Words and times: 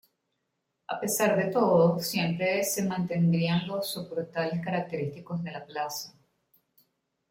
A 0.87 0.99
pesar 0.99 1.37
de 1.37 1.51
todo, 1.51 1.99
siempre 1.99 2.63
se 2.63 2.83
mantendrían 2.85 3.67
los 3.67 3.91
soportales 3.91 4.59
característicos 4.65 5.43
de 5.43 5.51
la 5.51 5.63
plaza. 5.63 6.15